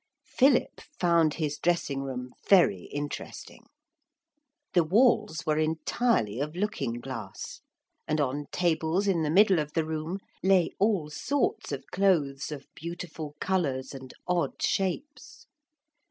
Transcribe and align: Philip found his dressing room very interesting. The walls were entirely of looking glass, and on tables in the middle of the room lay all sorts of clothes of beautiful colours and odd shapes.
Philip 0.25 0.81
found 0.99 1.35
his 1.35 1.59
dressing 1.59 2.01
room 2.01 2.33
very 2.49 2.85
interesting. 2.85 3.67
The 4.73 4.83
walls 4.83 5.45
were 5.45 5.59
entirely 5.59 6.39
of 6.39 6.55
looking 6.55 6.93
glass, 6.93 7.61
and 8.07 8.19
on 8.19 8.47
tables 8.51 9.07
in 9.07 9.21
the 9.21 9.29
middle 9.29 9.59
of 9.59 9.73
the 9.73 9.85
room 9.85 10.17
lay 10.41 10.71
all 10.79 11.11
sorts 11.11 11.71
of 11.71 11.85
clothes 11.91 12.51
of 12.51 12.65
beautiful 12.73 13.35
colours 13.39 13.93
and 13.93 14.11
odd 14.27 14.59
shapes. 14.63 15.45